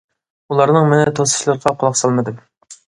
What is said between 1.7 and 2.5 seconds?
قۇلاق سالمىدىم.